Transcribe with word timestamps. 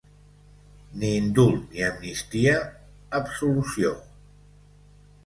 Ni 1.01 1.11
indult 1.23 1.75
ni 1.75 1.83
amnistia, 1.87 2.55
absolució 3.21 3.93